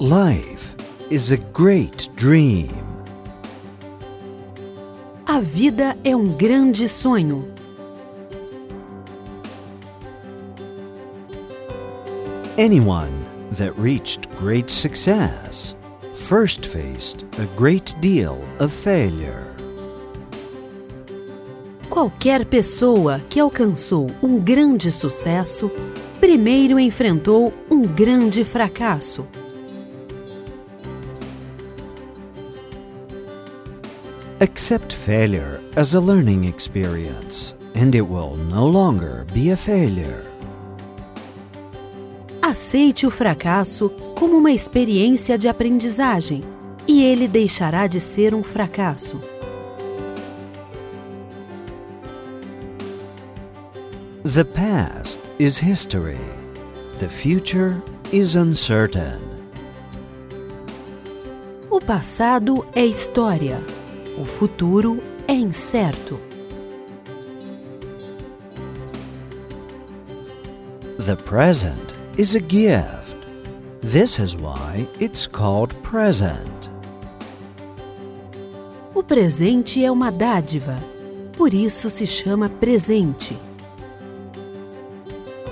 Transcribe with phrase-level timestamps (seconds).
[0.00, 0.76] Life
[1.10, 2.68] is a great dream.
[5.26, 7.44] A vida é um grande sonho.
[12.56, 13.10] Anyone
[13.50, 15.74] that reached great success
[16.14, 19.52] first faced a great deal of failure.
[21.90, 25.68] Qualquer pessoa que alcançou um grande sucesso
[26.20, 29.26] primeiro enfrentou um grande fracasso.
[34.40, 40.24] Accept failure as a learning experience, and it will no longer be a failure.
[42.40, 46.42] Aceite o fracasso como uma experiência de aprendizagem
[46.86, 49.20] e ele deixará de ser um fracasso.
[54.22, 56.20] The past is history.
[57.00, 59.18] The future is uncertain.
[61.68, 63.60] O passado é história.
[64.20, 66.18] O futuro é incerto.
[70.98, 73.16] The present is a gift.
[73.80, 76.68] This is why it's called present.
[78.92, 80.76] O presente é uma dádiva.
[81.36, 83.38] Por isso se chama presente.